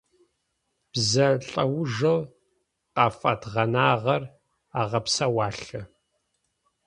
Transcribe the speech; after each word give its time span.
Бзэ 0.91 1.27
лӏэужэу 1.47 2.19
къафэдгъэнагъэр 2.95 4.23
агъэпсэуалъа? 4.79 5.81